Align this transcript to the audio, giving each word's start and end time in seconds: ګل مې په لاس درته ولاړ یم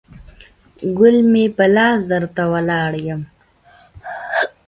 ګل 0.97 1.17
مې 1.31 1.45
په 1.55 1.65
لاس 1.75 1.99
درته 2.11 2.43
ولاړ 2.53 2.91
یم 3.07 3.21